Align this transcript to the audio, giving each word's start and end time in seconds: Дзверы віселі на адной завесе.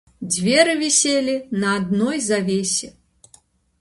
Дзверы 0.35 0.73
віселі 0.79 1.35
на 1.65 1.75
адной 1.81 2.17
завесе. 2.29 2.91